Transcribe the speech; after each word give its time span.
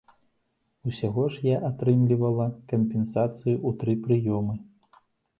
Усяго 0.91 1.25
ж 1.33 1.41
я 1.47 1.57
атрымлівала 1.67 2.47
кампенсацыю 2.71 3.53
ў 3.57 3.69
тры 3.83 3.93
прыёмы. 4.07 4.57